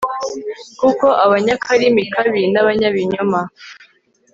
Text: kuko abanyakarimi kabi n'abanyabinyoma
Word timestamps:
kuko 0.79 1.05
abanyakarimi 1.25 2.03
kabi 2.13 2.41
n'abanyabinyoma 2.53 3.41